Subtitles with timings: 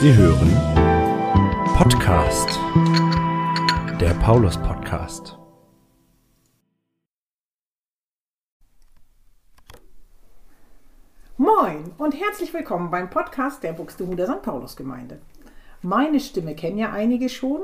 [0.00, 0.52] Sie hören
[1.76, 2.56] Podcast,
[4.00, 5.36] der Paulus Podcast.
[11.36, 14.42] Moin und herzlich willkommen beim Podcast der Buxtehuder St.
[14.42, 15.18] Paulus Gemeinde.
[15.82, 17.62] Meine Stimme kennen ja einige schon.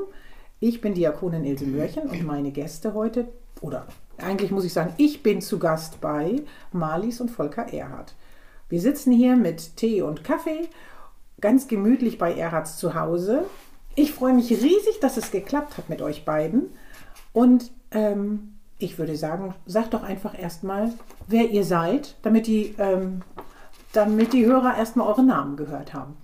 [0.59, 3.29] Ich bin Diakonin Ilse Mörchen und meine Gäste heute,
[3.61, 6.41] oder eigentlich muss ich sagen, ich bin zu Gast bei
[6.73, 8.13] Marlies und Volker Erhard.
[8.67, 10.67] Wir sitzen hier mit Tee und Kaffee,
[11.45, 13.45] ganz gemütlich bei Erhards zu Hause.
[13.93, 16.71] Ich freue mich riesig, dass es geklappt hat mit euch beiden.
[17.33, 20.91] Und ähm, ich würde sagen, sagt doch einfach erstmal,
[21.27, 23.21] wer ihr seid, damit die, ähm,
[23.93, 26.15] damit die Hörer erstmal eure Namen gehört haben.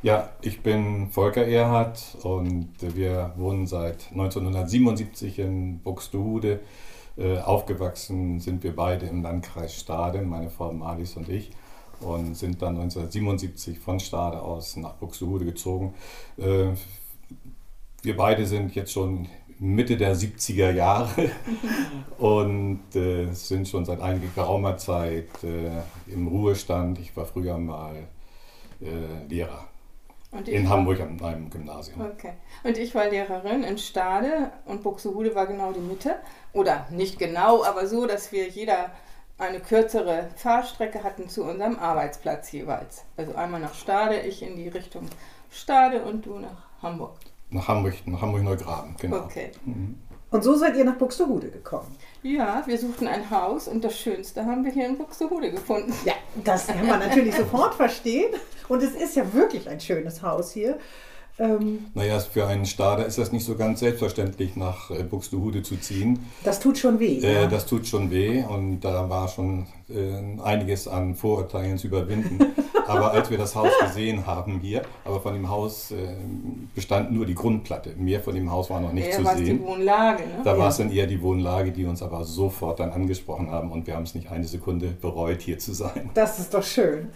[0.00, 6.60] Ja, ich bin Volker Erhard und wir wohnen seit 1977 in Buxtehude.
[7.18, 11.50] Äh, aufgewachsen sind wir beide im Landkreis Stade, meine Frau Marlies und ich,
[12.00, 15.94] und sind dann 1977 von Stade aus nach Buxtehude gezogen.
[16.36, 16.68] Äh,
[18.02, 21.30] wir beide sind jetzt schon Mitte der 70er Jahre
[22.18, 26.98] und äh, sind schon seit einiger geraumer Zeit äh, im Ruhestand.
[27.00, 27.94] Ich war früher mal
[29.28, 29.66] Lehrer
[30.46, 32.00] in Hamburg an einem Gymnasium.
[32.00, 32.34] Okay.
[32.62, 36.16] Und ich war Lehrerin in Stade und Buxtehude war genau die Mitte.
[36.52, 38.90] Oder nicht genau, aber so, dass wir jeder
[39.38, 43.04] eine kürzere Fahrstrecke hatten zu unserem Arbeitsplatz jeweils.
[43.16, 45.08] Also einmal nach Stade, ich in die Richtung
[45.50, 47.16] Stade und du nach Hamburg.
[47.50, 49.24] Nach Hamburg, nach Hamburg-Neugraben, genau.
[49.24, 49.52] Okay.
[49.64, 49.98] Mhm.
[50.30, 51.96] Und so seid ihr nach Buxtehude gekommen.
[52.22, 55.94] Ja, wir suchten ein Haus und das Schönste haben wir hier in Buxtehude gefunden.
[56.04, 56.12] Ja,
[56.44, 58.34] das kann man natürlich sofort verstehen.
[58.68, 60.78] Und es ist ja wirklich ein schönes Haus hier.
[61.40, 65.76] Ähm, Naja, für einen Stader ist das nicht so ganz selbstverständlich, nach äh, Buxtehude zu
[65.76, 66.18] ziehen.
[66.44, 67.18] das tut schon weh.
[67.18, 67.46] Äh, ja.
[67.46, 72.38] das tut schon weh und da war schon äh, einiges an Vorurteilen zu überwinden.
[72.88, 76.16] aber als wir das Haus gesehen haben hier, aber von dem Haus äh,
[76.74, 77.94] bestand nur die Grundplatte.
[77.96, 79.62] Mehr von dem Haus war noch nicht Ja, zu es die sehen.
[79.64, 80.40] Wohnlage, ne?
[80.42, 80.58] Da Ja.
[80.58, 83.94] war es dann eher die Wohnlage, die uns aber sofort dann angesprochen haben und wir
[83.94, 86.10] haben es nicht eine Sekunde bereut, hier zu sein.
[86.14, 87.10] Das ist doch schön.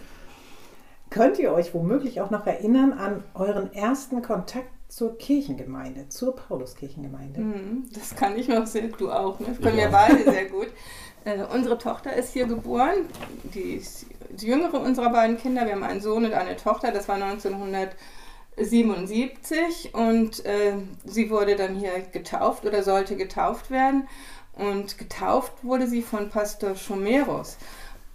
[1.13, 7.41] Könnt ihr euch womöglich auch noch erinnern an euren ersten Kontakt zur Kirchengemeinde, zur Pauluskirchengemeinde?
[7.41, 9.47] Mhm, Das kann ich noch sehr, du auch, ne?
[9.49, 9.83] Das können Ja.
[9.85, 10.67] wir beide sehr gut.
[11.25, 13.05] Äh, unsere Tochter ist hier geboren,
[13.53, 15.65] die, ist die jüngere unserer beiden Kinder.
[15.65, 20.73] Wir haben einen Sohn und eine Tochter, das war 1977 und äh,
[21.05, 24.09] sie wurde dann hier getauft oder sollte getauft werden.
[24.57, 27.55] Und getauft wurde sie von Pastor Schomerus.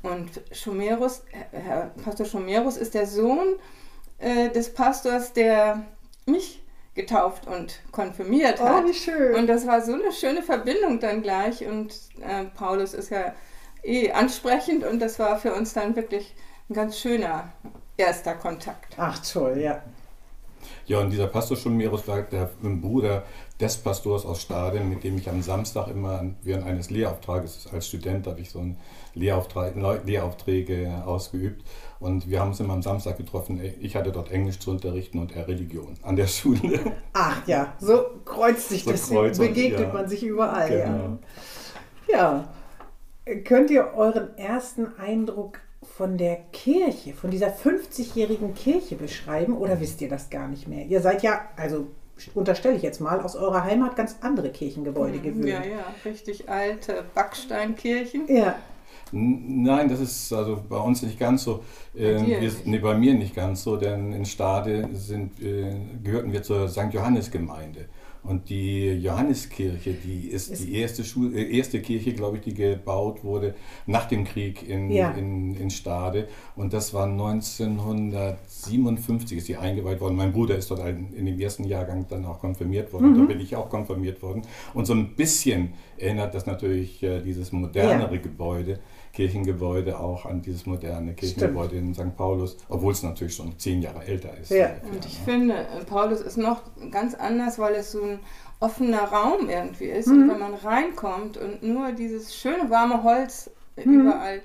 [0.03, 3.57] Und Schomerus, Herr Pastor Schomerus ist der Sohn
[4.19, 5.85] äh, des Pastors, der
[6.27, 6.63] mich
[6.95, 8.85] getauft und konfirmiert hat.
[8.85, 9.35] Oh, wie schön.
[9.35, 11.67] Und das war so eine schöne Verbindung dann gleich.
[11.67, 13.35] Und äh, Paulus ist ja
[13.83, 16.35] eh ansprechend und das war für uns dann wirklich
[16.69, 17.53] ein ganz schöner
[17.97, 18.95] erster Kontakt.
[18.97, 19.83] Ach toll, ja.
[20.87, 23.25] Ja, und dieser Pastor Schomerus war der Bruder
[23.61, 28.27] des Pastors aus Stade, mit dem ich am Samstag immer während eines Lehrauftrages, als Student
[28.27, 28.79] habe ich so einen
[29.19, 31.65] Lehraufträge ausgeübt
[32.01, 33.61] und wir haben uns immer am Samstag getroffen.
[33.81, 36.81] Ich hatte dort Englisch zu unterrichten und er Religion an der Schule.
[37.12, 39.93] Ach ja, so kreuzt sich So das, kreuzt begegnet ja.
[39.93, 40.69] man sich überall.
[40.69, 41.19] Genau.
[42.09, 42.45] Ja.
[43.27, 43.34] ja.
[43.45, 50.00] Könnt ihr euren ersten Eindruck von der Kirche, von dieser 50-jährigen Kirche beschreiben oder wisst
[50.00, 50.87] ihr das gar nicht mehr?
[50.87, 51.89] Ihr seid ja, also
[52.35, 55.49] unterstelle ich jetzt mal, aus eurer Heimat ganz andere Kirchengebäude gewöhnt.
[55.49, 58.27] Ja, ja, richtig alte Backsteinkirchen.
[58.29, 58.56] ja.
[59.13, 61.63] Nein, das ist also bei uns nicht ganz so.
[61.97, 66.33] Ähm, dir wir, nee, bei mir nicht ganz so, denn in Stade sind, äh, gehörten
[66.33, 66.93] wir zur St.
[66.93, 67.87] Johannes-Gemeinde.
[68.28, 72.53] Und die Johanneskirche, die ist, Ist- die erste, Schul äh, erste Kirche, glaube ich, die
[72.55, 73.55] gebaut wurde
[73.87, 75.12] nach dem Krieg in, Ja.
[75.12, 76.28] in, in Stade.
[76.55, 80.17] Und das war 1957 ist sie eingeweiht worden.
[80.17, 83.17] Mein Bruder ist dort in dem ersten Jahrgang dann auch konfirmiert worden.
[83.17, 84.43] Da bin ich auch konfirmiert worden.
[84.75, 88.78] Und so ein bisschen erinnert das natürlich äh, dieses modernere Gebäude,
[89.19, 92.17] Kirchengebäude auch an dieses moderne Kirchengebäude in St.
[92.17, 94.53] Paulus, obwohl es natürlich schon zehn Jahre älter ist.
[94.53, 94.67] Ja.
[94.69, 95.25] ungefähr, Und ich ne?
[95.25, 96.62] finde, äh, Paulus ist noch
[96.93, 98.20] ganz anders, weil es so ein
[98.61, 100.06] offener Raum irgendwie ist.
[100.06, 100.23] Mhm.
[100.23, 104.00] Und wenn man reinkommt und nur dieses schöne warme Holz Mhm.
[104.03, 104.41] überall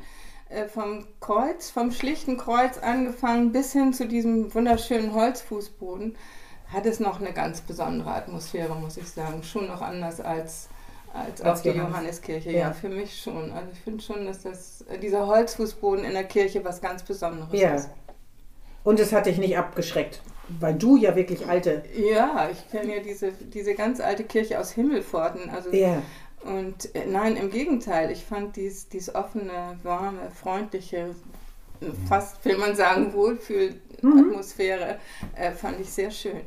[0.50, 6.16] äh, vom Kreuz, vom schlichten Kreuz angefangen bis hin zu diesem wunderschönen Holzfußboden,
[6.74, 9.44] hat es noch eine ganz besondere Atmosphäre, muss ich sagen.
[9.44, 10.70] Schon noch anders als,
[11.13, 11.92] als, Als auf die Johannes.
[11.92, 12.51] Johanneskirche.
[12.51, 12.57] Ja.
[12.60, 12.74] Ja.
[12.74, 13.51] für mich schon.
[13.51, 17.60] Also ich finde schon, dass das, äh, dieser Holzfußboden in der Kirche was ganz Besonderes
[17.60, 17.75] Ja.
[17.75, 17.89] ist.
[18.83, 20.21] Und es hat dich nicht abgeschreckt,
[20.60, 21.83] weil du ja wirklich alte.
[21.95, 25.50] Ja, ich kenne ja diese, diese ganz alte Kirche aus Himmelpforten.
[25.50, 26.01] Also, Ja.
[26.44, 31.15] Und äh, nein, im Gegenteil, ich fand dies, dies offene, warme, freundliche
[32.07, 34.98] fast, will man sagen, Wohlfühlatmosphäre,
[35.36, 36.42] äh, fand ich sehr schön.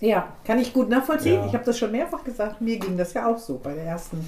[0.00, 1.40] Ja, kann ich gut nachvollziehen.
[1.40, 1.46] Ja.
[1.46, 2.60] Ich habe das schon mehrfach gesagt.
[2.60, 4.18] Mir ging das ja auch so bei der ersten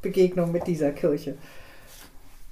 [0.00, 1.36] Begegnung mit dieser Kirche.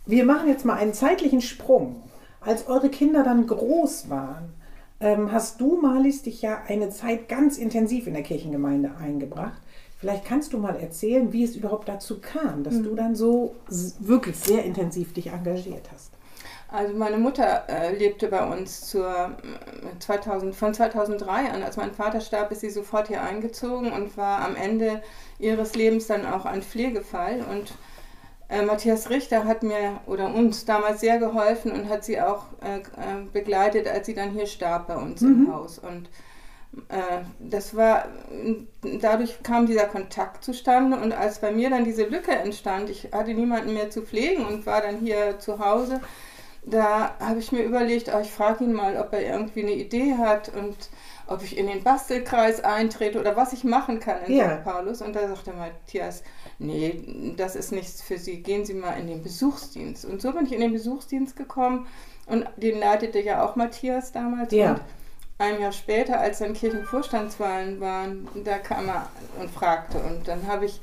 [0.05, 2.03] Wir machen jetzt mal einen zeitlichen Sprung.
[2.41, 4.53] Als eure Kinder dann groß waren,
[4.99, 9.61] ähm, hast du, Marlies, dich ja eine Zeit ganz intensiv in der Kirchengemeinde eingebracht.
[9.99, 13.55] Vielleicht kannst du mal erzählen, wie es überhaupt dazu kam, dass du dann so
[14.01, 16.11] wirklich sehr intensiv dich engagiert hast.
[16.73, 21.63] Also meine Mutter äh, lebte bei uns zur, äh, 2000, von 2003 an.
[21.63, 25.03] Als mein Vater starb, ist sie sofort hier eingezogen und war am Ende
[25.39, 27.45] ihres Lebens dann auch ein Pflegefall.
[27.51, 27.75] Und
[28.49, 32.79] äh, Matthias Richter hat mir oder uns damals sehr geholfen und hat sie auch äh,
[32.79, 35.79] äh, begleitet, als sie dann hier starb bei uns im Haus.
[35.79, 36.09] Und
[36.89, 38.07] äh, das war,
[38.83, 43.35] dadurch kam dieser Kontakt zustande und als bei mir dann diese Lücke entstand, ich hatte
[43.35, 46.01] niemanden mehr zu pflegen und war dann hier zu Hause,
[46.65, 50.17] da habe ich mir überlegt, oh, ich frage ihn mal, ob er irgendwie eine Idee
[50.17, 50.77] hat und
[51.27, 54.59] ob ich in den Bastelkreis eintrete oder was ich machen kann in Ja.
[54.59, 54.65] St.
[54.65, 55.03] Paulus.
[55.03, 56.23] Und da sagte Matthias,
[56.59, 60.05] nee, das ist nichts für Sie, gehen Sie mal in den Besuchsdienst.
[60.05, 61.87] Und so bin ich in den Besuchsdienst gekommen
[62.27, 64.53] und den leitete ja auch Matthias damals.
[64.53, 64.73] Ja.
[64.73, 64.81] Und
[65.39, 69.09] ein Jahr später, als dann Kirchenvorstandswahlen waren, da kam er
[69.41, 69.99] und fragte.
[69.99, 70.81] Und dann habe ich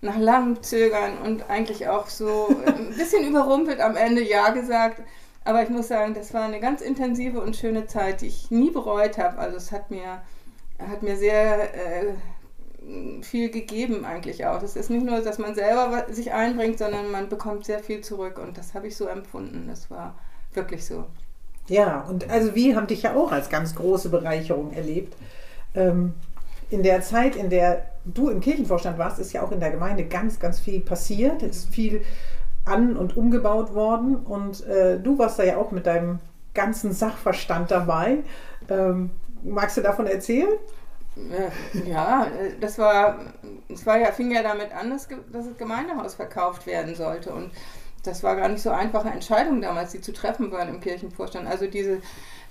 [0.00, 5.02] nach langem Zögern und eigentlich auch so ein bisschen überrumpelt am Ende Ja gesagt.
[5.44, 8.70] Aber ich muss sagen, das war eine ganz intensive und schöne Zeit, die ich nie
[8.70, 9.38] bereut habe.
[9.38, 10.20] Also es hat mir,
[10.78, 12.14] hat mir sehr äh,
[13.22, 14.62] viel gegeben eigentlich auch.
[14.62, 18.38] Es ist nicht nur, dass man selber sich einbringt, sondern man bekommt sehr viel zurück.
[18.38, 19.66] Und das habe ich so empfunden.
[19.68, 20.18] Das war
[20.52, 21.04] wirklich so.
[21.68, 25.16] Ja, und also wir haben dich ja auch als ganz große Bereicherung erlebt.
[25.74, 26.14] Ähm,
[26.70, 30.04] in der Zeit, in der du im Kirchenvorstand warst, ist ja auch in der Gemeinde
[30.06, 31.42] ganz, ganz viel passiert.
[31.42, 32.02] Es ist viel
[32.64, 34.16] an- und umgebaut worden.
[34.16, 36.20] Und äh, du warst da ja auch mit deinem
[36.54, 38.18] ganzen Sachverstand dabei.
[38.68, 39.10] Ähm,
[39.42, 40.48] magst du davon erzählen?
[41.16, 41.50] Äh,
[41.88, 43.18] Ja, äh, das war,
[43.68, 47.32] es war ja, fing ja damit an, dass, dass das Gemeindehaus verkauft werden sollte.
[47.32, 47.52] Und
[48.04, 51.48] das war gar nicht so einfache Entscheidung damals, die zu treffen waren im Kirchenvorstand.
[51.48, 52.00] Also diese,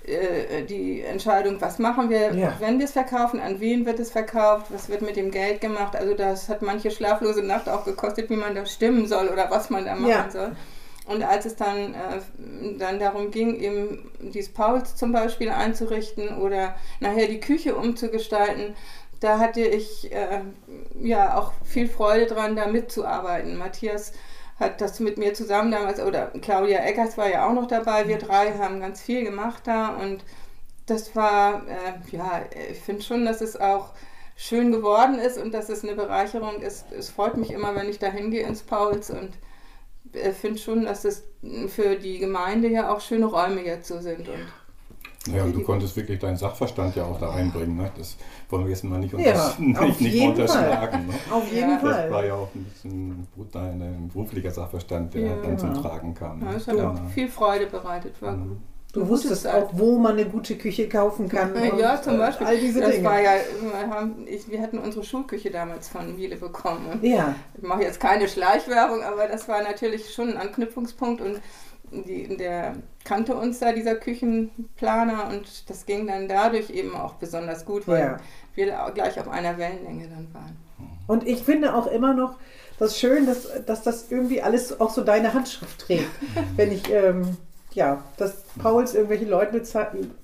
[0.06, 2.54] äh, die Entscheidung, was machen wir, Ja.
[2.60, 5.96] wenn wir es verkaufen, an wen wird es verkauft, was wird mit dem Geld gemacht.
[5.96, 9.70] Also das hat manche schlaflose Nacht auch gekostet, wie man da stimmen soll oder was
[9.70, 10.30] man da machen Ja.
[10.30, 10.56] soll.
[11.06, 16.74] Und als es dann, äh, dann darum ging, eben dieses Pauls zum Beispiel einzurichten oder
[16.98, 18.74] nachher die Küche umzugestalten,
[19.20, 20.40] da hatte ich äh,
[21.00, 23.56] ja auch viel Freude dran, da mitzuarbeiten.
[23.56, 24.12] Matthias
[24.58, 28.08] hat das mit mir zusammen damals, oder Claudia Eggers war ja auch noch dabei.
[28.08, 30.24] Wir drei haben ganz viel gemacht da und
[30.86, 33.92] das war, äh, ja, ich finde schon, dass es auch
[34.36, 36.92] schön geworden ist und dass es eine Bereicherung ist.
[36.92, 39.30] Es freut mich immer, wenn ich da hingehe ins Pauls und
[40.12, 41.24] äh, finde schon, dass es
[41.68, 44.28] für die Gemeinde ja auch schöne Räume jetzt so sind.
[44.28, 44.46] Und
[45.34, 47.76] Ja, und du konntest wirklich deinen Sachverstand ja auch da einbringen.
[47.76, 47.90] Ne?
[47.96, 48.16] Das
[48.50, 51.06] wollen wir jetzt mal nicht, Ja, unters auf nicht, nicht unterschlagen.
[51.06, 51.14] Ne?
[51.30, 51.74] Auf jeden Ja.
[51.76, 52.26] Das war Fall.
[52.26, 55.36] ja auch ein bisschen dein ein beruflicher Sachverstand, der Ja.
[55.42, 56.40] dann zum Tragen kam.
[56.42, 56.56] ja, Ne?
[56.56, 56.90] es hat Ja.
[56.90, 58.14] auch viel Freude bereitet.
[58.20, 58.58] War Mhm.
[58.92, 61.52] Du eine wusstest auch, wo man eine gute Küche kaufen kann.
[61.52, 62.46] und, Ja, zum äh, Beispiel.
[62.46, 63.04] All diese das Dinge.
[63.04, 66.98] war ja, wir, haben, ich, wir hatten unsere Schulküche damals von Miele bekommen.
[67.02, 71.40] Ja, ich mache jetzt keine Schleichwerbung, aber das war natürlich schon ein Anknüpfungspunkt und
[71.90, 72.74] die, der
[73.04, 78.00] kannte uns da, dieser Küchenplaner und das ging dann dadurch eben auch besonders gut, weil
[78.00, 78.16] Ja.
[78.54, 80.56] wir gleich auf einer Wellenlänge dann waren.
[81.06, 82.36] Und ich finde auch immer noch
[82.78, 86.10] das schön, dass, dass das irgendwie alles auch so deine Handschrift trägt.
[86.56, 87.36] Wenn ich, ähm,
[87.72, 89.62] ja, dass Pauls irgendwelche Leute,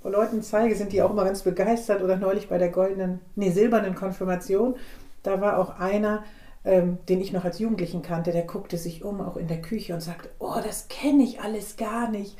[0.04, 2.02] Leuten zeige, sind die auch immer ganz begeistert.
[2.02, 4.74] Oder neulich bei der goldenen, nee, silbernen Konfirmation,
[5.22, 6.24] da war auch einer,
[6.64, 9.94] ähm, den ich noch als Jugendlichen kannte, der guckte sich um, auch in der Küche
[9.94, 12.36] und sagte, oh, das kenne ich alles gar nicht.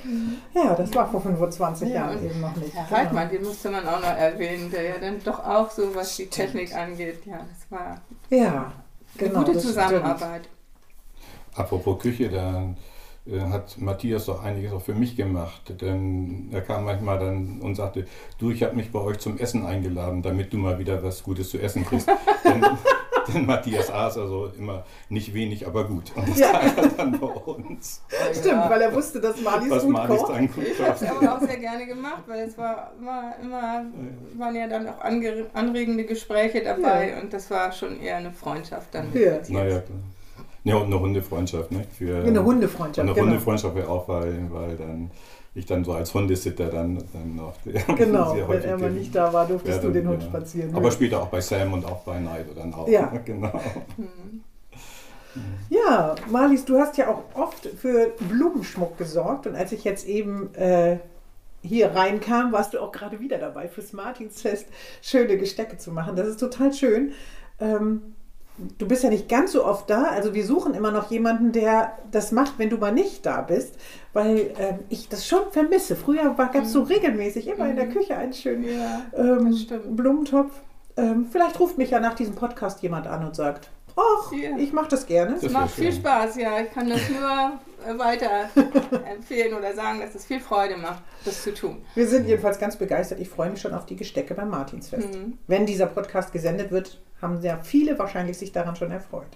[0.55, 2.73] Ja, das war vor 25 Ja, Jahren eben noch nicht.
[2.75, 2.97] Herr Genau.
[2.99, 6.23] Heidmann, den musste man auch noch erwähnen, der ja dann doch auch so, was die
[6.27, 6.35] Stimmt.
[6.53, 8.01] Technik angeht, ja, das war
[8.31, 8.73] Ja,
[9.17, 9.35] genau.
[9.37, 10.49] eine gute das Zusammenarbeit.
[11.55, 12.75] Apropos Küche, da
[13.27, 15.75] äh, hat Matthias doch einiges auch für mich gemacht.
[15.81, 18.07] Denn er kam manchmal dann und sagte,
[18.39, 21.51] du, ich habe mich bei euch zum Essen eingeladen, damit du mal wieder was Gutes
[21.51, 22.09] zu essen kriegst.
[23.27, 26.13] denn, denn Matthias aß also immer nicht wenig, aber gut.
[26.17, 26.53] Und das Ja.
[26.53, 28.03] tat er dann bei uns.
[28.09, 28.37] Stimmt.
[28.37, 30.35] Stimmt, weil er wusste, dass Marlies was gut Marlies kocht.
[30.35, 33.85] dann gut Ich habe es aber auch sehr gerne gemacht, weil es war immer, immer
[34.37, 37.21] waren ja dann auch ange anregende Gespräche dabei Ja.
[37.21, 39.11] und das war schon eher eine Freundschaft dann.
[39.13, 39.31] mit Ja.
[39.33, 39.49] Matthias.
[39.51, 39.99] Naja, klar.
[40.65, 41.85] Ja, und eine Hundefreundschaft, ne?
[41.97, 43.27] Für, Eine Hundefreundschaft, Eine genau.
[43.27, 45.11] Hundefreundschaft wäre auch, weil, weil dann
[45.55, 47.55] ich dann so als Hundesitter dann, dann noch
[47.97, 50.29] Genau, wenn er mal nicht da war, durftest Ja, du den Hund ja.
[50.29, 50.71] spazieren.
[50.71, 50.93] Aber hören.
[50.93, 52.89] später auch bei Sam und auch bei Neid dann auch.
[52.89, 53.13] Ja.
[53.25, 53.53] Genau.
[53.97, 54.43] Hm.
[55.71, 60.55] Ja, Marlies, du hast ja auch oft für Blumenschmuck gesorgt und als ich jetzt eben
[60.55, 60.99] äh,
[61.63, 64.67] hier reinkam, warst du auch gerade wieder dabei, fürs Martinsfest
[65.01, 66.17] schöne Gestecke zu machen.
[66.17, 67.13] Das ist total schön.
[67.61, 68.15] Ähm,
[68.79, 71.99] du bist ja nicht ganz so oft da, also wir suchen immer noch jemanden, der
[72.11, 73.77] das macht, wenn du mal nicht da bist,
[74.13, 75.97] weil ähm, ich das schon vermisse.
[75.97, 79.57] Früher gab es so regelmäßig immer in der Küche einen schönen Ja, ähm.
[79.91, 80.53] Blumentopf.
[80.97, 84.57] Ähm, vielleicht ruft mich ja nach diesem Podcast jemand an und sagt, ach, Ja.
[84.59, 85.33] ich mache das gerne.
[85.35, 86.01] Das Es wär macht viel schön.
[86.01, 86.61] Spaß, ja.
[86.61, 88.49] Ich kann das nur äh, weiter
[89.11, 91.85] empfehlen oder sagen, dass es viel Freude macht, das zu tun.
[91.95, 93.21] Wir sind jedenfalls ganz begeistert.
[93.21, 95.15] Ich freue mich schon auf die Gestecke beim Martinsfest.
[95.15, 95.39] Mhm.
[95.47, 99.27] Wenn dieser Podcast gesendet wird, haben sehr viele wahrscheinlich sich daran schon erfreut.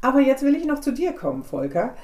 [0.00, 1.94] Aber jetzt will ich noch zu dir kommen, Volker.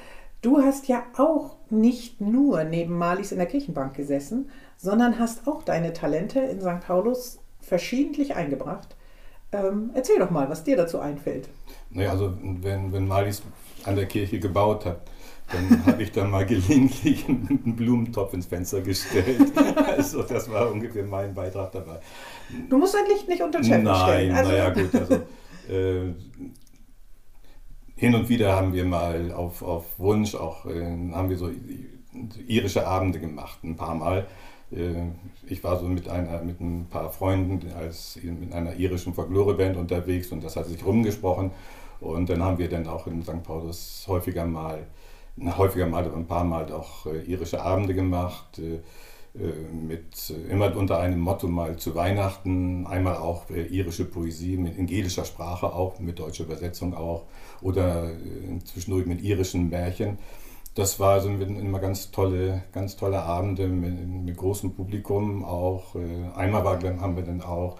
[0.43, 5.63] Du hast ja auch nicht nur neben Marlies in der Kirchenbank gesessen, sondern hast auch
[5.63, 6.79] deine Talente in St.
[6.85, 8.95] Paulus verschiedentlich eingebracht.
[9.51, 11.49] Ähm, erzähl doch mal, was dir dazu einfällt.
[11.89, 13.41] Naja, also wenn, wenn Marlies
[13.85, 15.01] an der Kirche gebaut hat,
[15.51, 19.51] dann habe ich dann mal gelegentlich einen Blumentopf ins Fenster gestellt.
[19.97, 21.99] Also das war ungefähr mein Beitrag dabei.
[22.69, 24.31] Du musst dein Licht nicht unter Scheffel Nein.
[24.31, 25.15] Also, naja gut, also
[25.69, 26.13] äh,
[27.95, 31.49] hin und wieder haben wir mal auf, auf Wunsch auch, äh, haben wir so
[32.47, 34.27] irische Abende gemacht, ein paar Mal.
[34.71, 35.11] Äh,
[35.47, 40.31] ich war so mit, einer, mit ein paar Freunden als mit einer irischen Folkloreband unterwegs
[40.31, 41.51] und das hat sich rumgesprochen.
[41.99, 43.43] Und dann haben wir dann auch in St.
[43.43, 44.85] Paulus häufiger mal,
[45.35, 48.59] na, häufiger mal, ein paar Mal auch äh, irische Abende gemacht.
[48.59, 48.79] Äh,
[49.37, 54.77] äh, mit äh, immer unter einem Motto mal zu Weihnachten, einmal auch irische Poesie mit
[54.77, 57.23] in gelischer Sprache auch, mit deutscher Übersetzung auch
[57.61, 58.11] oder
[58.65, 60.17] zwischendurch mit irischen Märchen.
[60.77, 65.95] Das war also immer ganz tolle, ganz tolle Abende mit, mit großem Publikum auch.
[65.95, 67.79] Äh, Einmal war, dann haben wir dann auch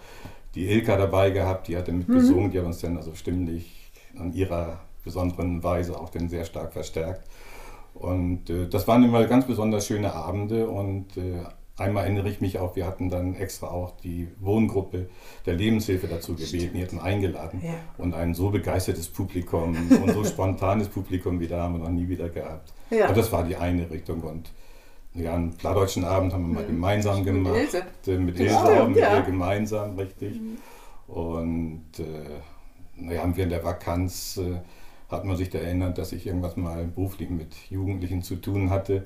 [0.55, 4.33] die Ilka dabei gehabt, die hat dann mitgesungen, die hat uns dann also stimmlich an
[4.33, 7.21] ihrer besonderen Weise auch dann sehr stark verstärkt.
[7.93, 11.43] Und äh, das waren immer ganz besonders schöne Abende und äh,
[11.77, 15.09] einmal erinnere ich mich auch, wir hatten dann extra auch die Wohngruppe
[15.45, 17.61] der Lebenshilfe dazu gebeten, die hatten eingeladen.
[17.63, 17.73] Ja.
[17.97, 22.07] Und ein so begeistertes Publikum und so spontanes Publikum wie da haben wir noch nie
[22.07, 22.73] wieder gehabt.
[22.89, 23.05] Ja.
[23.05, 24.51] Aber das war die eine Richtung und
[25.13, 27.55] ja, einen plattdeutschen Abend haben wir mal gemeinsam Mit gemacht.
[27.55, 27.83] Ilse.
[28.05, 29.17] Äh, Mit Ja, Ilse auch, mit ja.
[29.17, 30.39] ihr gemeinsam, richtig.
[31.07, 32.03] Und äh,
[32.95, 34.59] naja, haben wir in der Vakanz, äh,
[35.09, 39.05] hat man sich da erinnert, dass ich irgendwas mal beruflich mit Jugendlichen zu tun hatte.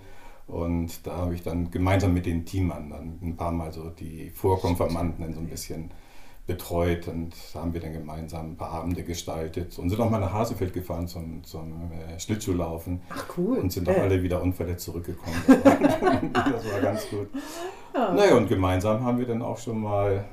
[0.52, 4.30] Und da habe ich dann gemeinsam mit den Teamern dann ein paar Mal so die
[4.32, 5.92] Vorkonfirmanden so ein bisschen
[6.48, 10.20] betreut und da haben wir dann gemeinsam ein paar Abende gestaltet und sind auch mal
[10.20, 13.60] nach Hasefeld gefahren zum, zum äh, Schlittschuhlaufen Ach cool.
[13.60, 14.02] und sind auch Ja.
[14.02, 15.36] alle wieder unverletzt zurückgekommen.
[15.48, 17.30] das war ganz gut.
[17.94, 20.26] Naja, und gemeinsam haben wir dann auch schon mal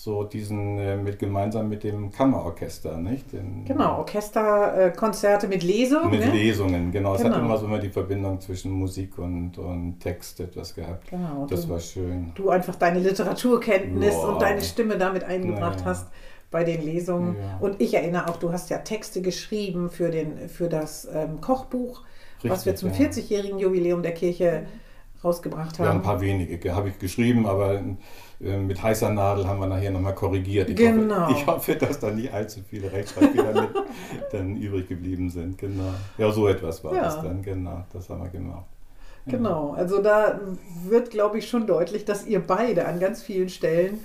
[0.00, 3.32] so diesen, äh, mit gemeinsam mit dem Kammerorchester, nicht?
[3.32, 6.10] Den, Genau, Orchesterkonzerte mit Lesung.
[6.10, 6.30] Mit ne?
[6.30, 7.14] Lesungen, genau.
[7.16, 7.34] Es Genau.
[7.34, 11.10] hat immer so immer die Verbindung zwischen Musik und, und Text etwas gehabt.
[11.10, 12.30] Genau, Das du- war schön.
[12.36, 14.20] du einfach deine Literaturkenntnis Ja.
[14.28, 15.86] und deine Stimme damit eingebracht Ja.
[15.86, 16.08] hast
[16.50, 17.36] bei den Lesungen.
[17.36, 17.58] Ja.
[17.60, 22.02] Und ich erinnere auch, du hast ja Texte geschrieben für, den, für das ähm, Kochbuch,
[22.44, 23.10] was wir Richtig, zum ja.
[23.10, 24.62] 40-jährigen Jubiläum der Kirche
[25.22, 26.02] rausgebracht Ja, ein haben.
[26.02, 27.80] paar wenige habe ich geschrieben, aber
[28.40, 30.70] äh, mit heißer Nadel haben wir nachher nochmal korrigiert.
[30.70, 31.26] Ich, Genau.
[31.28, 33.70] hoffe, ich hoffe, dass da nicht allzu viele Rechtschreibfehler mit
[34.32, 35.58] dann übrig geblieben sind.
[35.58, 35.92] Genau.
[36.18, 37.02] Ja, so etwas war Ja.
[37.04, 37.84] das dann, genau.
[37.92, 38.66] Das haben wir gemacht.
[39.26, 40.40] Genau, also da
[40.88, 43.98] wird, glaube ich, schon deutlich, dass ihr beide an ganz vielen Stellen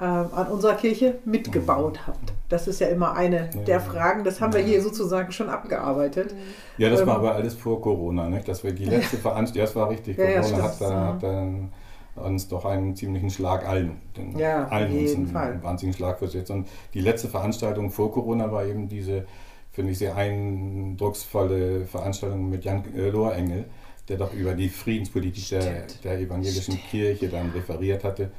[0.00, 2.32] ähm, an unserer Kirche mitgebaut habt.
[2.48, 3.60] Das ist ja immer eine Ja.
[3.66, 6.34] der Fragen, das haben wir hier sozusagen schon abgearbeitet.
[6.76, 8.46] Ja, das Ähm, war aber alles vor Corona, nicht?
[8.46, 10.16] Das war die letzte Veranstaltung, das war richtig.
[10.16, 11.72] Corona hat, dann, hat dann
[12.14, 15.62] uns doch einen ziemlichen Schlag allen, den, Ja, allen uns einen Fall.
[15.62, 16.50] wahnsinnigen Schlag versetzt.
[16.50, 19.26] Und die letzte Veranstaltung vor Corona war eben diese,
[19.72, 23.64] finde ich, sehr eindrucksvolle Veranstaltung mit Jan äh, Lohrengel,
[24.08, 26.88] der doch über die Friedenspolitik der, der evangelischen Stimmt.
[26.90, 28.30] Kirche dann referiert hatte.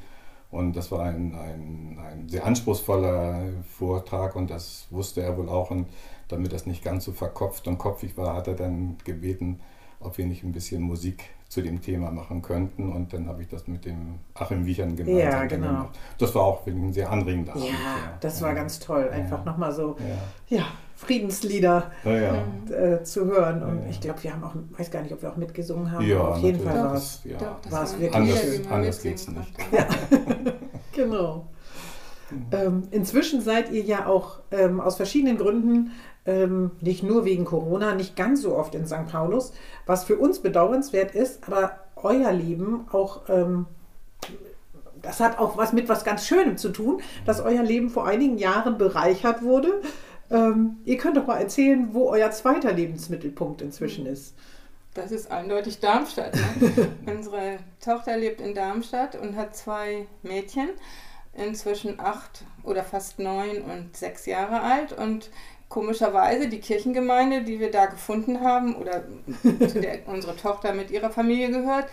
[0.50, 3.40] Und das war ein, ein, ein sehr anspruchsvoller
[3.78, 5.70] Vortrag und das wusste er wohl auch.
[5.70, 5.86] Und
[6.28, 9.60] damit das nicht ganz so verkopft und kopfig war, hat er dann gebeten,
[10.00, 12.92] ob wir nicht ein bisschen Musik zu dem Thema machen könnten.
[12.92, 15.66] Und dann habe ich das mit dem Achim Wiechern gemeinsam Ja, genau.
[15.66, 15.98] gemacht.
[16.18, 17.74] Das war auch ein sehr anregender Ja, Abend.
[18.22, 19.44] das war ganz toll, einfach Ja.
[19.44, 19.96] nochmal so
[20.48, 20.64] Ja, ja,
[20.94, 22.12] Friedenslieder ja.
[22.12, 22.34] ja.
[22.72, 23.62] äh, zu hören.
[23.64, 23.90] Und Ja, ja.
[23.90, 26.28] ich glaube, wir haben auch, weiß gar nicht, ob wir auch mitgesungen haben, Ja, aber
[26.30, 26.80] auf jeden natürlich.
[26.80, 27.20] Fall war es.
[27.24, 27.36] ja.
[27.38, 28.72] Doch, das War es waren wirklich Lieder, schön.
[28.72, 29.42] Anders geht's konnte.
[30.92, 31.46] Genau.
[32.52, 35.90] Ähm, inzwischen seid ihr ja auch ähm, aus verschiedenen Gründen,
[36.26, 39.06] ähm, nicht nur wegen Corona, nicht ganz so oft in St.
[39.10, 39.52] Paulus,
[39.86, 43.66] was für uns bedauernswert ist, aber euer Leben auch, ähm,
[45.02, 48.38] das hat auch was mit was ganz Schönem zu tun, dass euer Leben vor einigen
[48.38, 49.80] Jahren bereichert wurde
[50.30, 54.34] Ähm, ihr könnt doch mal erzählen, wo euer zweiter Lebensmittelpunkt inzwischen ist.
[54.94, 56.34] Das ist eindeutig Darmstadt.
[56.34, 56.88] Ne?
[57.06, 60.68] Unsere Tochter lebt in Darmstadt und hat zwei Mädchen,
[61.32, 64.92] inzwischen acht oder fast neun und sechs Jahre alt.
[64.92, 65.30] Und
[65.70, 69.04] komischerweise die Kirchengemeinde, die wir da gefunden haben oder
[69.42, 71.86] zu der unsere Tochter mit ihrer Familie gehört,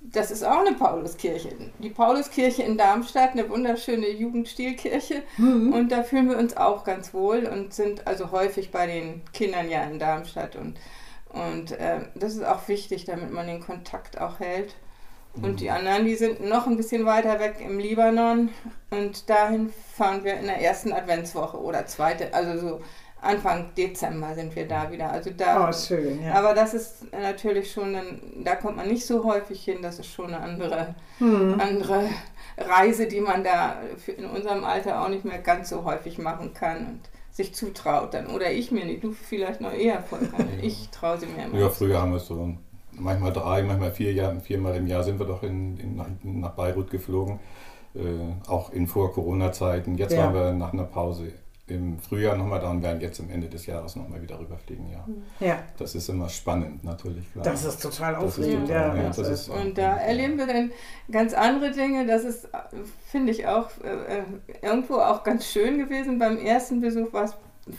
[0.00, 1.50] das ist auch eine Pauluskirche.
[1.80, 5.22] Die Pauluskirche in Darmstadt, eine wunderschöne Jugendstilkirche.
[5.36, 5.72] Mhm.
[5.72, 9.68] Und da fühlen wir uns auch ganz wohl und sind also häufig bei den Kindern
[9.68, 10.54] ja in Darmstadt.
[10.54, 10.78] Und,
[11.30, 14.76] und äh, das ist auch wichtig, damit man den Kontakt auch hält.
[15.42, 18.50] Und die anderen, die sind noch ein bisschen weiter weg im Libanon.
[18.90, 22.80] Und dahin fahren wir in der ersten Adventswoche oder zweite, also so
[23.22, 25.10] Anfang Dezember sind wir da wieder.
[25.10, 26.34] Also da, Oh, schön, ja.
[26.34, 29.78] aber das ist natürlich schon, ein, da kommt man nicht so häufig hin.
[29.82, 31.58] Das ist schon eine andere, Mhm.
[31.58, 32.04] andere
[32.58, 33.76] Reise, die man da
[34.16, 37.00] in unserem Alter auch nicht mehr ganz so häufig machen kann und
[37.32, 38.28] sich zutraut dann.
[38.28, 40.38] Oder ich mir nicht, du vielleicht noch eher Volker.
[40.62, 41.58] Ich traue sie mir immer.
[41.58, 42.54] Ja, früher haben wir so
[42.92, 46.52] manchmal drei, manchmal vier Jahre, viermal im Jahr sind wir doch in, in, nach, nach
[46.52, 47.40] Beirut geflogen.
[47.94, 49.96] Äh, auch in Vor-Corona-Zeiten.
[49.96, 50.24] Jetzt Ja.
[50.26, 51.32] waren wir nach einer Pause
[51.68, 54.86] im Frühjahr nochmal da und werden jetzt am Ende des Jahres nochmal wieder rüberfliegen.
[54.90, 55.04] Ja.
[55.40, 57.30] Ja, Das ist immer spannend, natürlich.
[57.32, 57.44] Klar.
[57.44, 58.68] das ist total aufregend.
[58.68, 60.70] ja, ja, das ist- Und da erleben wir dann
[61.10, 62.06] ganz andere Dinge.
[62.06, 62.48] Das ist, äh,
[63.10, 64.22] finde ich, auch äh, äh,
[64.62, 66.18] irgendwo auch ganz schön gewesen.
[66.20, 67.34] Beim ersten Besuch war es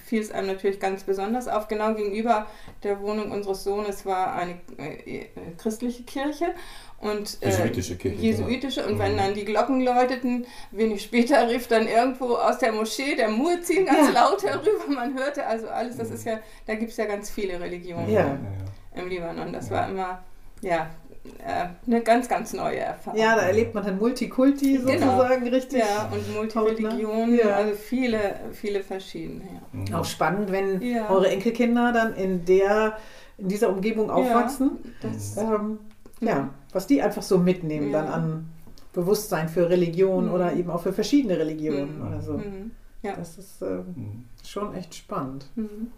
[0.05, 1.67] fiel es einem natürlich ganz besonders auf.
[1.67, 2.47] Genau gegenüber
[2.83, 5.25] der Wohnung unseres Sohnes war eine äh, äh,
[5.57, 6.47] christliche Kirche.
[6.99, 8.81] Und, äh, Jesuitische Kirche, Jesuitische.
[8.81, 9.03] Und genau.
[9.03, 9.17] wenn Mhm.
[9.17, 14.11] dann die Glocken läuteten, wenig später rief dann irgendwo aus der Moschee der Muezzin ganz
[14.13, 14.87] laut herüber.
[14.89, 15.97] Man hörte also alles.
[15.97, 18.37] Das ist ja, da gibt es ja ganz viele Religionen Ja.
[18.95, 19.53] im Libanon.
[19.53, 20.23] Das war immer,
[20.61, 20.89] ja,
[21.85, 23.19] eine ganz, ganz neue Erfahrung.
[23.19, 24.87] Ja, da erlebt man dann Multikulti Genau.
[24.91, 25.79] sozusagen richtig.
[25.79, 27.55] Ja, und Multireligionen, Ja.
[27.55, 29.41] also viele, viele verschiedene.
[29.43, 29.61] Ja.
[29.79, 29.93] Mhm.
[29.95, 31.09] Auch spannend, wenn Ja.
[31.09, 32.97] eure Enkelkinder dann in der
[33.37, 34.71] in dieser Umgebung aufwachsen.
[35.01, 35.77] Das, Ähm,
[36.21, 38.01] ja, was die einfach so mitnehmen Ja.
[38.01, 38.49] dann an
[38.93, 40.33] Bewusstsein für Religion Mhm.
[40.33, 42.07] oder eben auch für verschiedene Religionen Mhm.
[42.07, 42.33] oder so.
[42.33, 42.71] mhm.
[43.03, 43.13] Ja.
[43.15, 44.25] Das ist Mhm.
[44.43, 45.45] schon echt spannend.
[45.55, 45.91] Mhm.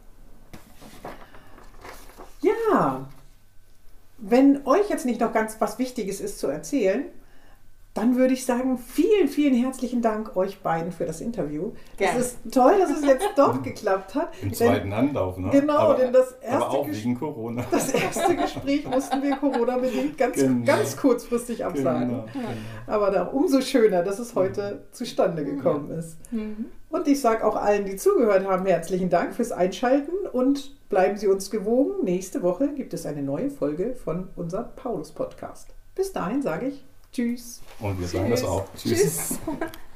[2.41, 3.07] Ja,
[4.29, 7.05] wenn euch jetzt nicht noch ganz was Wichtiges ist zu erzählen,
[7.95, 11.71] dann würde ich sagen, vielen, vielen herzlichen Dank euch beiden für das Interview.
[11.97, 12.19] Gerne.
[12.19, 14.29] Es ist toll, dass es jetzt doch geklappt hat.
[14.41, 15.49] Im zweiten Anlauf, ne?
[15.51, 17.65] Genau, aber, denn das erste aber auch wegen Corona.
[17.71, 20.65] Das erste Gespräch mussten wir Corona-bedingt ganz, Genau.
[20.65, 22.09] ganz kurzfristig absagen.
[22.09, 22.25] Genau.
[22.85, 26.17] Aber da umso schöner, dass es heute zustande gekommen ist.
[26.31, 26.67] Mhm.
[26.89, 31.27] Und ich sage auch allen, die zugehört haben, herzlichen Dank fürs Einschalten und bleiben Sie
[31.27, 32.03] uns gewogen.
[32.03, 35.73] Nächste Woche gibt es eine neue Folge von unserem Paulus-Podcast.
[35.95, 37.61] Bis dahin sage ich Tschüss.
[37.79, 38.65] Und wir sagen das auch.
[38.75, 39.39] Tschüss.